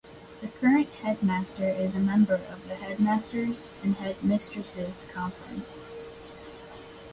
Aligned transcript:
The 0.41 0.47
current 0.47 0.89
head 1.03 1.21
master 1.21 1.69
is 1.69 1.95
a 1.95 1.99
member 1.99 2.33
of 2.49 2.67
the 2.67 2.73
Headmasters' 2.73 3.69
and 3.83 3.93
Headmistresses' 3.97 5.07
Conference. 5.13 5.85